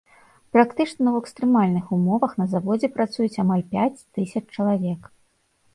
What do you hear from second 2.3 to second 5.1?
на заводзе працуюць амаль пяць тысяч чалавек.